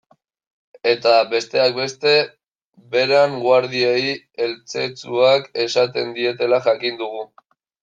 Eta, 0.91 1.11
besteak 1.33 1.75
beste, 1.79 2.13
Beran 2.95 3.37
guardiei 3.43 4.01
eltzetzuak 4.47 5.49
esaten 5.67 6.19
dietela 6.19 6.63
jakin 6.71 7.01
dugu. 7.07 7.25